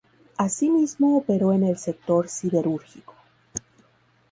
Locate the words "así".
0.35-0.71